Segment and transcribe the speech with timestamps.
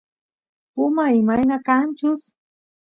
[0.73, 2.21] puma imayna kanchus